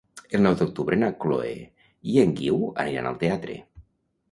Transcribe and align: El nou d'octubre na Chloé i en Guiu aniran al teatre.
El 0.35 0.39
nou 0.45 0.55
d'octubre 0.61 0.97
na 1.01 1.09
Chloé 1.25 1.51
i 2.15 2.19
en 2.23 2.35
Guiu 2.41 2.59
aniran 2.87 3.13
al 3.13 3.23
teatre. 3.27 3.63